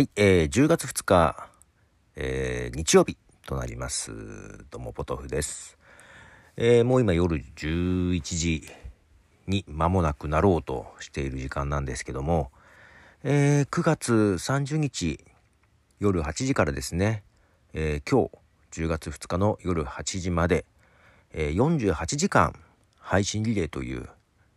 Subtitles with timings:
[0.00, 1.50] はい、えー、10月2日、
[2.16, 4.10] えー、日曜日となります。
[4.70, 5.76] どうも、ポトフです。
[6.56, 8.66] えー、もう今夜11時
[9.46, 12.50] に間もなくなろうとしている時間なんですけども、
[13.24, 15.22] えー、9月30日
[15.98, 17.22] 夜8時からですね、
[17.74, 18.30] えー、今
[18.72, 20.64] 日10月2日の夜8時まで、
[21.34, 22.58] えー、48時間
[22.98, 24.08] 配信リレーという、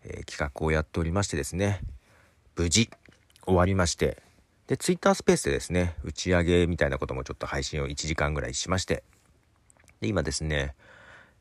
[0.05, 1.81] えー、企画をやっておりましてですね、
[2.55, 2.89] 無事
[3.45, 4.22] 終わりまして、
[4.67, 9.03] で、ツイッタースペースでですね、打ち上げみたいなこともちょっと配信を1時間ぐらいしまして、
[9.99, 10.75] で、今ですね、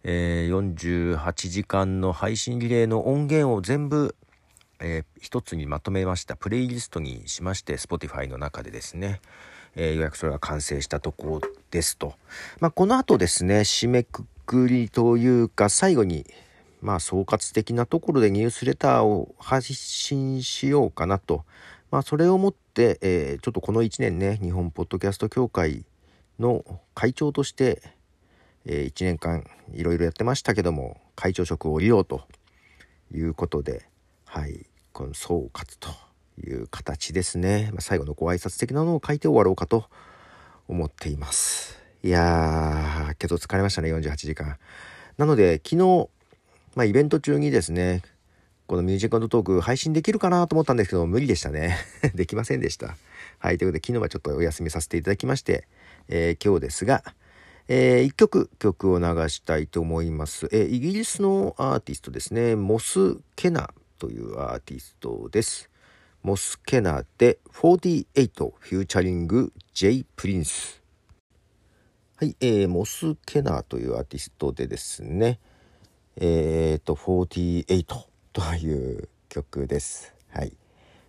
[0.04, 4.16] えー、48時間の配信リレーの音源を全部、
[4.80, 9.20] えー、一つにまとめましたプレイリストにしまして、Spotify の中でですね、
[9.76, 12.14] えー、ようやくそれが完成したところですと。
[12.59, 16.26] まあ、この後ですね、締めくくりというか、最後に、
[16.80, 21.45] まあ、総括的なところでニュースレターを発信しようかなと。
[21.93, 25.85] まあ、それをもって、えー、ちょっとこの1年ね、日本ポッドキャスト協会
[26.40, 27.82] の会長として、
[28.65, 32.23] えー、1年間いろいろやってましたけども、会長職を降りようと
[33.15, 33.85] いうことで、
[34.24, 35.90] はい、この総括と
[36.40, 37.68] いう形ですね。
[37.73, 39.85] まあ、最後のご挨拶的なのを書いて終わろうかと
[40.68, 41.79] 思っています。
[42.02, 44.57] いやー、けど疲れましたね、48時間。
[45.18, 46.09] なので、昨日、
[46.74, 48.01] まあ、イベント中にですね、
[48.73, 51.76] このミュージックトーク配信できるかなと思ったんですけど、無理でしたね。
[52.16, 52.96] できませんでした。
[53.38, 53.59] はい。
[53.59, 55.68] ということで、昨日はちょっとお休みさせていただきまして、
[56.09, 57.04] えー、今日ですが、
[57.68, 60.48] えー、1曲、曲を流したいと思います。
[60.52, 65.69] えー、イギリスのアーティストですね、 Moss Kena というアーティストです。
[66.22, 70.82] Moss Kena で48 featuring J Prince。
[72.16, 75.41] はい、えー、モス・ケナというアーティストでですね、
[76.16, 80.15] えっ、と、48という曲です。
[80.31, 80.53] はい。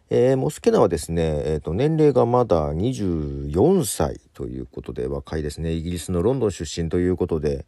[0.10, 5.72] えー、モスケナはですね、えーと、年齢がまだ24歳ということで若いですね。
[5.72, 7.66] イギリスのロンドン出身ということで、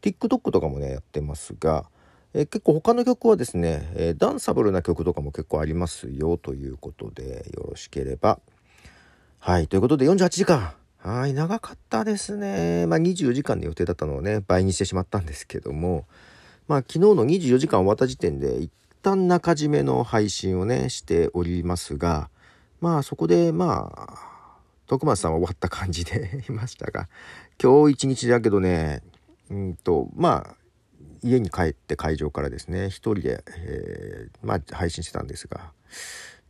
[0.00, 1.84] TikTok とかもね、やってますが、
[2.32, 8.40] えー、結構他の曲はですね、えー、ダンサブルな曲とかも結構ありますよということで、よろしければ。
[9.38, 10.72] はい、ということで48時間。
[10.98, 12.86] はい、長かったですね。
[12.86, 16.06] まあ24時間の予定だったのをね、倍にしてしまったんですけども、
[16.66, 18.68] まあ昨日の24時間終わった時点で
[19.06, 22.28] 旦中締めの配信をね、しておりますが、
[22.80, 24.58] まあそこでまあ、
[24.88, 27.08] 徳松さんは終わった感じで いましたが、
[27.62, 29.04] 今日一日だけどね、
[29.48, 30.56] うんと、まあ、
[31.22, 35.72] 家に帰って会場からですね、一人で、えー、まあ配信してたんですが、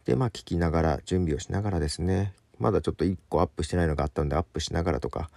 [0.07, 5.29] で、まあ聞きながら、準備をしながらですね、まだちょっと1個アップしてないのがあったんでアップしながらとか、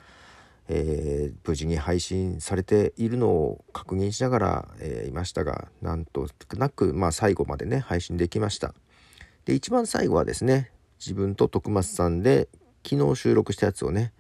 [0.72, 8.76] えー、無事に配信されているのを確認しながら、えー、いましたがなんとなく、まあ、最後までね配信できました。
[9.46, 12.48] で一番最後はですね自分と徳松さんで
[12.88, 14.14] 昨日収録したやつをね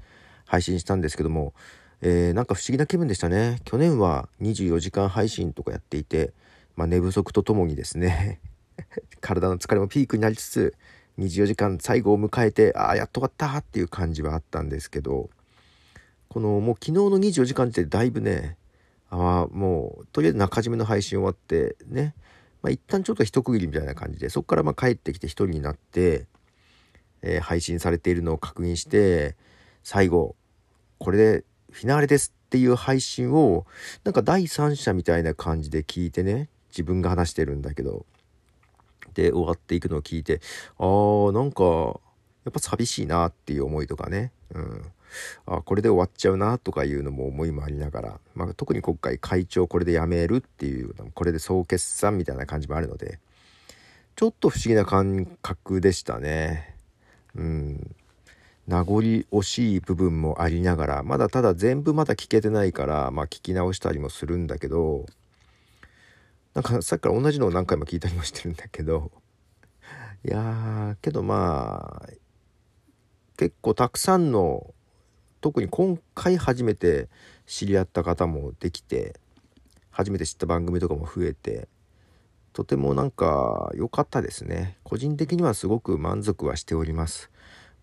[0.46, 1.54] 配信したんですけども、
[2.02, 3.60] えー、なんか不思議な気分でしたね。
[3.64, 6.34] 去年は24時間配信とかやっていて、
[6.76, 8.40] まあ、寝不足とともにですね
[9.22, 10.74] 体の疲れもピークになりつつ
[11.20, 15.30] 24時間最後を迎えてああやっと終わったっていう感じはあったんですけど
[16.30, 18.56] このもう昨日の24時間ってだいぶね
[19.10, 22.14] あもうとりあえず中締めの配信終わってね、
[22.62, 26.28] まあ、一旦ちょっと一区切りみたいな感じでそこからま帰ってきて一人になって、
[27.24, 29.36] えー、配信されているのを確認して
[29.84, 30.36] 最後
[31.00, 33.66] これでフィナーレですっていう配信を
[34.04, 38.06] なんか第三者みたいな感じで聞いてね自分が話してるんだけど
[39.16, 40.42] で終わっていくのを聞いて
[40.78, 42.00] あーなんか
[42.46, 44.92] やっぱ寂しいなっていう思いとかね、うん、
[45.46, 53.20] あこれで終わっちゃうなとかいうのも思いもありながら、まあ、特に今回会長これで辞めるっていうこれで総決算みたいな感じもあるので
[54.16, 56.76] ちょっと不思議な感覚でしたね。
[57.36, 57.96] うん
[58.68, 65.08] 名残惜しい部分もありながらまだただ全部まだ聞けてないからまあ聞き直したりもするんだけど
[66.54, 69.12] なんかさっきから同じのを何回も聞いたりもしてるんだけど
[70.24, 72.10] いやーけどまあ
[73.38, 74.74] 結構たくさんの
[75.42, 77.08] 特に今回初めて
[77.46, 79.20] 知り合った方もできて
[79.90, 81.68] 初めて知った番組とかも増えて
[82.54, 84.78] とてもなんか良かったですね。
[84.84, 87.30] 個人的にはすごく満足はしております。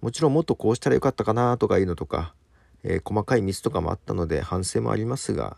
[0.01, 2.35] もちろんもっとこうしたらよかったかなとかいうのとか、
[2.83, 5.57] えー、細かいミスとかもあったので反省もありますが、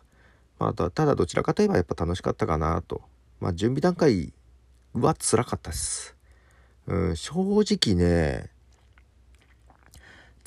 [0.59, 3.03] まあ、ただどちらかといえばやっぱ楽しかったかなと。
[3.41, 4.33] まあ準備段階
[4.93, 6.17] は辛かったです、
[6.87, 8.51] うん、正直ね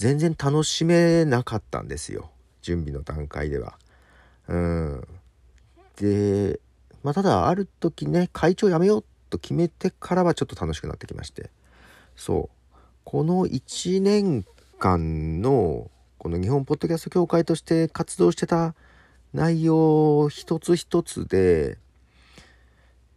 [0.01, 2.31] 全然楽しめなかったんですよ。
[2.63, 3.77] 準備の段階では。
[4.47, 5.07] うん、
[5.97, 6.59] で、
[7.03, 11.51] まあ、ただある時ね会長辞めようと決めてからはちょっと楽しくなってきまして。
[12.15, 12.75] そう。
[13.03, 14.43] この1年
[14.79, 18.73] 間のこの日本ポッドキャスト協会として活動してた
[19.35, 21.77] 内容一つ一つで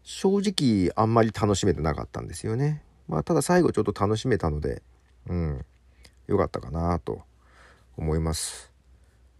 [0.02, 2.82] 正直あんまり楽しめてなかったんですよね。
[3.08, 4.82] まあただ最後ちょっと楽しめたので
[5.28, 5.64] うん。
[6.26, 7.22] 良かったかなと
[7.96, 8.72] 思います。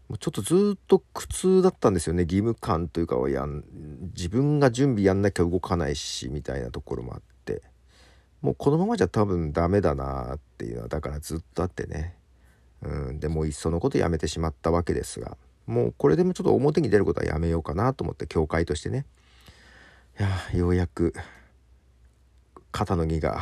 [0.09, 2.25] もうちょっとずっと苦痛だったんですよね。
[2.25, 3.65] 義務感というかやん
[4.15, 7.63] 自分が準備やんなきゃ動かないしみたいなところもあって。
[8.43, 12.17] もうこのままじゃ多分ダメだなっていうのはだからずっとあってね。
[12.83, 15.39] うんでもういっそのことやめてしまったわけですが。
[15.67, 19.07] もうこれでもちょっと表に出ることはやめようかなと思って教会としてね。
[20.21, 20.29] いや
[20.59, 21.15] ようやく
[22.71, 23.41] 肩の荷が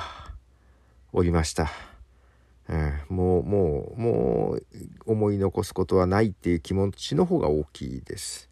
[1.13, 1.92] 下りました。
[2.73, 4.67] うん、もうもうもう
[5.05, 8.49] 思い残すことはないっていう気持ちの方が大きいです。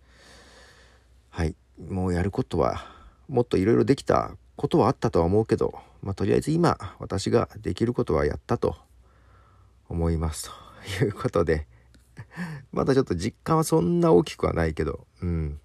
[1.30, 1.56] はい。
[1.88, 2.84] もうやることは
[3.28, 8.76] もっといろいろできたことはあったとは思うけど、まあ、とりあえず今私ができることはやったと
[9.88, 10.50] 思います。
[10.98, 11.66] ということで
[12.72, 15.60] まだちょっと実感はそんな大きくはないけどうん。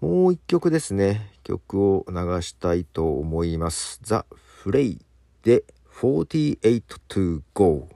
[0.00, 1.30] もう一曲ですね。
[1.44, 5.00] 曲を流したいと思います「ザ・フレイ」
[5.44, 5.62] で
[6.00, 7.88] 「48 to go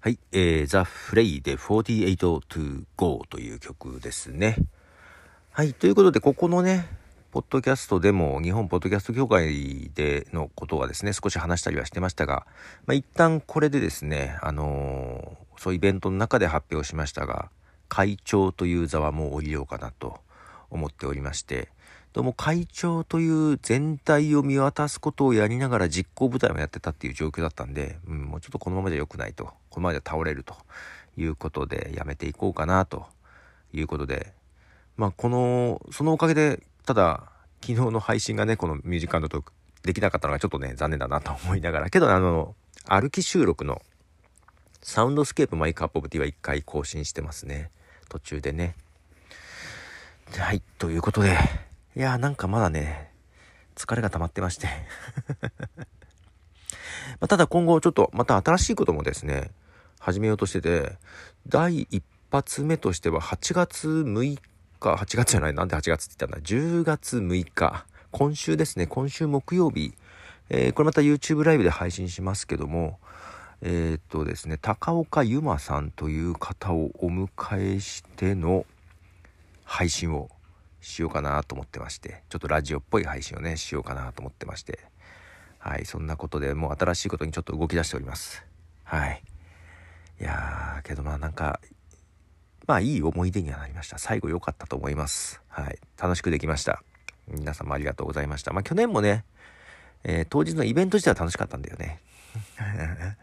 [0.00, 4.56] はい、えー、ザ・フレイで48 to go という曲ですね。
[5.52, 6.88] はい、ということで、ここのね、
[7.30, 12.48] ポッドキャストでも、日本ポッドキャスト協会でのことはですね、少し話したりはしてましたが、
[12.84, 17.50] まあ、一旦これでですね、あのー、そういうイベントの中で発表しましたが、
[17.88, 20.18] 会長という座はもう降りようかなと
[20.68, 21.68] 思っておりまして、
[22.12, 30.54] どうも会長という全体を見渡すことをやりながら実行部隊もやってたっていう状況だったんで、うん、もうちょっとこのままじゃ良くないと、このままじゃ倒れると。
[31.16, 33.06] いうことでやめていこうかなと
[33.72, 34.32] いうことで、
[34.96, 37.24] まあこの、そのおかげで、ただ
[37.60, 42.54] 昨日の配信がね、このミュージカルのトークできなかったのがちょっとね、残念だなと思いながら、けどあの、
[42.86, 43.80] 歩き収録の
[44.82, 47.70] サウンドスケープ My Cup of Tea は一回更新してますね。
[48.08, 48.74] 途中でね。
[50.36, 51.38] はい、ということで、
[51.94, 53.10] いやーなんかまだね、
[53.76, 54.66] 疲れが溜まってまして。
[57.20, 59.50] まただ今後ちょっとまた新しいこともですね、
[60.00, 60.96] 始めようとしてて、
[61.46, 64.40] 第一発目としては8月6日、
[64.80, 69.92] 8月じゃない、なんで8月って言ったんだ、10月6日、今週ですね、今週木曜日、
[70.48, 73.00] えー、これまた YouTube ライブで配信しますけども、
[73.60, 78.64] えー、っとですね、高岡由真さんという方をお迎えしての
[79.64, 80.30] 配信を
[80.82, 84.80] しようかなと思ってまして、ちょっとラジオっぽい配信をね、しようかなと思ってまして、
[85.58, 88.44] はい、そんなことでもう新しいことにちょっと動き出しております。
[88.84, 89.22] はい。
[90.20, 91.60] いやー、けどまあなんか、
[92.66, 93.98] まあいい思い出にはなりました。
[93.98, 95.40] 最後良かったと思います。
[95.48, 95.78] はい。
[96.00, 96.82] 楽しくできました。
[97.28, 98.52] 皆様ありがとうございました。
[98.52, 99.24] まあ去年もね、
[100.04, 102.00] えー、当日のイベント自体は楽しかったんだよね。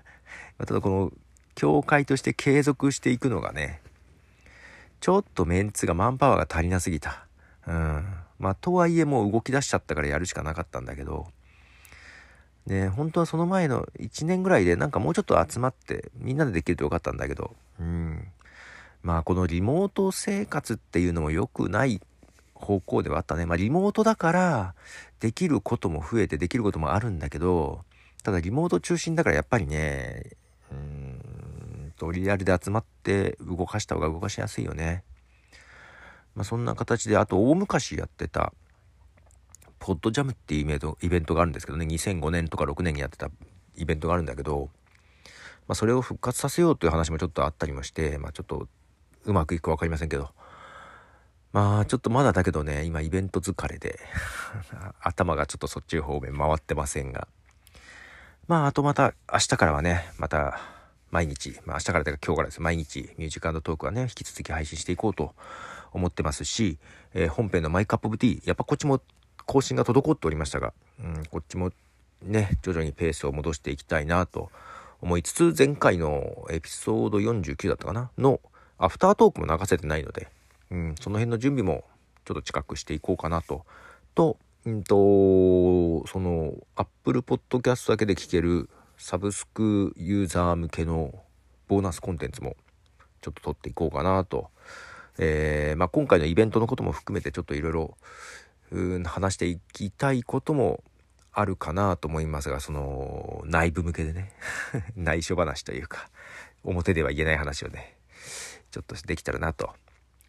[0.66, 1.12] ただこの、
[1.56, 3.82] 教会として継続していくのがね、
[5.02, 7.29] ちょっとメンツがマンパワーが足りなすぎた。
[7.70, 8.06] うん。
[8.40, 11.28] まあ、とはいえもう動き出しちゃったからやるしかなかったんだけど、
[12.66, 18.28] ね、本当はその前の1年ぐらいでなんかもうちょっと集まってみんなでできるとよかったんだけど、うん。
[19.04, 22.02] まあこのリモート生活っていうのも良くない
[22.54, 23.46] 方向ではあったね。
[23.46, 24.76] まあリモートだから
[25.20, 27.84] できることも増えてできることもあるんだけど、
[28.24, 30.32] ただリモート中心だからやっぱりね、
[30.72, 35.04] うんとリアルで集まって動かした方が動かしやすいよね。
[36.40, 38.54] まあ、そんな形であと大昔やってた
[39.78, 43.30] ポッドジャムっていうイベントイベントがあるんですけどね2005年とか6年にやってた
[43.76, 44.70] イベントがあるんだけど、
[45.68, 48.70] まあ、それを復活させようという話もちょっとあったりもして、まあ、ちょっと
[49.26, 50.30] うまくいくか分かりませんけど
[51.52, 54.00] まあちょっとまだだけどね今イベント疲れで
[55.04, 57.28] 頭がちょっとそっち方面回ってませんが。
[58.48, 60.62] まああとまた明日からはねまた
[61.12, 62.62] 毎日、まあ、明日からというか今日からです。
[62.62, 65.34] 毎日ミュージックトークはね引き続き配信していこうと
[65.92, 66.78] 思ってますし、
[67.14, 69.02] えー、本編の My Cup of Tea、やっぱこっちも
[69.46, 71.72] 更新が滞っておりましたが、うん、こっちも
[72.24, 74.52] ね、徐々にペースを戻していきたいなと
[75.02, 78.12] 思いつつ、前回のエピソード49だったかな？
[78.18, 78.42] の
[78.78, 80.28] アフタートークも流せてないので、
[80.72, 81.84] うん、その辺の準備も
[82.26, 83.66] ちょっと近くしていこうかなと。
[84.16, 91.14] と、うんと、その、Apple Podcast だけで聞けるサブスクユーザー向けの
[91.70, 92.58] ボーナスコンテンツも
[93.22, 94.50] ちょっと撮っていこうかなと
[95.20, 97.98] えー、まあ、今回のイベントのことも含めてちょっといろいろ
[99.06, 100.84] 話していきたいことも
[101.32, 104.32] あるかなと思いますがその内部向けでね
[104.96, 106.10] 内緒話というか
[106.64, 107.96] 表では言えない話をね
[108.72, 109.72] ちょっとできたらなと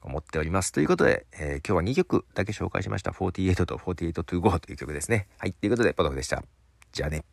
[0.02, 0.72] 思っております。
[0.72, 3.10] ということで、えー、今日は2曲だけ紹介しました。
[3.10, 5.28] 48と48 to go という曲ですね。
[5.38, 5.52] はい。
[5.52, 6.42] ということで、ポトフでした。
[6.92, 7.24] じゃあね。